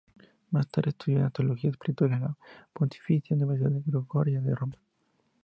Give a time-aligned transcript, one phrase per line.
[0.49, 2.37] Más tarde, estudió Teología Espiritual en la
[2.73, 4.77] Pontificia Universidad Gregoriana de Roma.